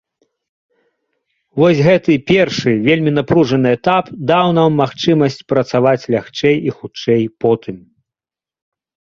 Вось 1.61 1.81
гэты 1.87 2.15
першы, 2.31 2.71
вельмі 2.87 3.11
напружаны 3.19 3.73
этап 3.79 4.05
даў 4.31 4.47
нам 4.59 4.69
магчымасць 4.83 5.39
працаваць 5.55 6.07
лягчэй 6.17 6.55
і 6.71 6.75
хутчэй 6.79 7.23
потым. 7.47 7.77